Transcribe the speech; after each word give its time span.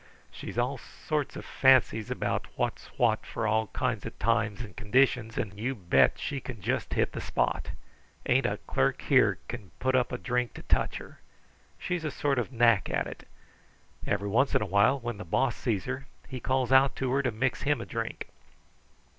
She's 0.31 0.57
all 0.57 0.79
sorts 0.79 1.35
of 1.35 1.45
fancies 1.45 2.09
about 2.09 2.47
what's 2.55 2.87
what 2.97 3.23
for 3.23 3.45
all 3.45 3.67
kinds 3.67 4.03
of 4.03 4.17
times 4.17 4.61
and 4.61 4.75
conditions, 4.75 5.37
and 5.37 5.53
you 5.59 5.75
bet 5.75 6.17
she 6.17 6.41
can 6.41 6.59
just 6.59 6.95
hit 6.95 7.11
the 7.11 7.21
spot! 7.21 7.69
Ain't 8.25 8.47
a 8.47 8.57
clerk 8.65 9.03
here 9.03 9.37
can 9.47 9.69
put 9.77 9.93
up 9.93 10.11
a 10.11 10.17
drink 10.17 10.55
to 10.55 10.63
touch 10.63 10.95
her. 10.97 11.19
She's 11.77 12.03
a 12.03 12.09
sort 12.09 12.39
of 12.39 12.51
knack 12.51 12.89
at 12.89 13.05
it. 13.05 13.27
Every 14.07 14.27
once 14.27 14.55
in 14.55 14.63
a 14.63 14.65
while, 14.65 14.99
when 14.99 15.17
the 15.17 15.23
Boss 15.23 15.55
sees 15.55 15.85
her, 15.85 16.07
he 16.27 16.39
calls 16.39 16.71
out 16.71 16.95
to 16.95 17.11
her 17.11 17.21
to 17.21 17.29
mix 17.29 17.61
him 17.61 17.79
a 17.79 17.85
drink." 17.85 18.27